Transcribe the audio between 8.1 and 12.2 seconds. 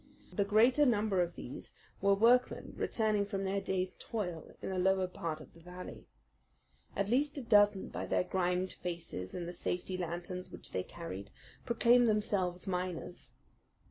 grimed faces and the safety lanterns which they carried, proclaimed